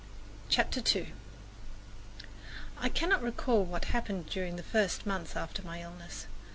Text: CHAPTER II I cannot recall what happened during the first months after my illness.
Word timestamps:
CHAPTER 0.49 0.81
II 0.99 1.13
I 2.79 2.89
cannot 2.89 3.21
recall 3.21 3.63
what 3.65 3.85
happened 3.85 4.25
during 4.31 4.55
the 4.55 4.63
first 4.63 5.05
months 5.05 5.35
after 5.35 5.61
my 5.61 5.79
illness. 5.79 6.25